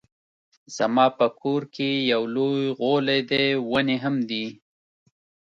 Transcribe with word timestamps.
زما 0.75 1.05
په 1.17 1.27
کور 1.41 1.61
کې 1.75 1.89
يو 2.11 2.23
لوی 2.35 2.65
غولی 2.79 3.19
دی 3.29 3.45
ونې 3.71 3.97
هم 4.03 4.15
دي 4.29 4.45